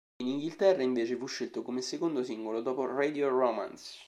[0.23, 3.99] In Inghilterra invece fu scelto come secondo singolo, dopo "Radio Romance".